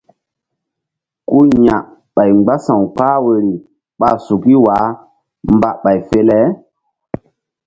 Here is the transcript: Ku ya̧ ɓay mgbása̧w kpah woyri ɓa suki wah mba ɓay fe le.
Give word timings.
Ku 1.29 1.39
ya̧ 1.65 1.77
ɓay 2.15 2.31
mgbása̧w 2.37 2.83
kpah 2.95 3.17
woyri 3.23 3.53
ɓa 3.99 4.09
suki 4.25 4.53
wah 4.65 4.85
mba 5.53 5.69
ɓay 5.83 5.99
fe 6.07 6.19
le. 6.29 6.39